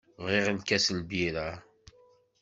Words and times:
Bɣiɣ 0.23 0.47
lkas 0.57 0.85
n 0.91 0.95
lbirra. 1.03 1.49